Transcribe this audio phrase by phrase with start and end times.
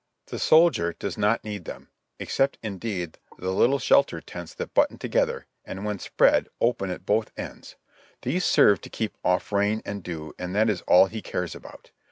[0.25, 5.45] The soldier does not need them, except indeed the little shelter tents that button together,
[5.63, 7.75] and when spread, open at both ends;
[8.23, 11.91] these serve to keep off rain and dew and that is all he cares about.